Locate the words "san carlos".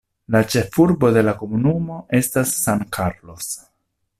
2.63-3.53